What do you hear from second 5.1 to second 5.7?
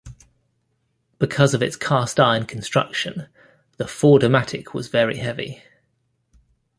heavy.